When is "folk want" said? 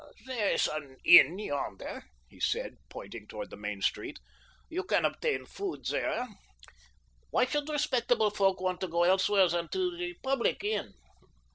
8.31-8.81